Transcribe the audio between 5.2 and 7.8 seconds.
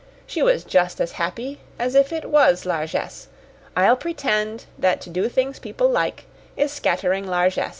things people like is scattering largess.